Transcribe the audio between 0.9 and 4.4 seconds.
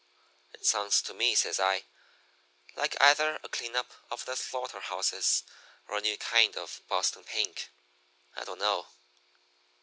to me,' says I, 'like either a clean up of the